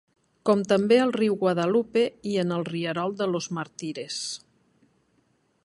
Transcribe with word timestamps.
Com 0.49 0.61
també 0.69 0.95
al 1.01 1.11
riu 1.17 1.35
Guadalupe 1.43 2.03
i 2.31 2.33
en 2.45 2.55
el 2.57 2.65
rierol 2.71 3.13
de 3.21 3.29
Los 3.35 3.51
Martires. 3.59 4.19